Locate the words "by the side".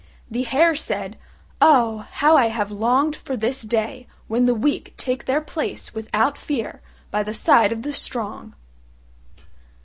7.11-7.71